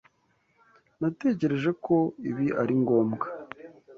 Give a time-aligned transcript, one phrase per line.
[0.99, 1.95] Natekereje ko
[2.29, 3.25] ibi ari ngombwa.